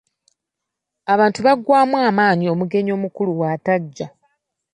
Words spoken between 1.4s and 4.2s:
baggwamu amaanyi omugenyi omukulu bw'atajja.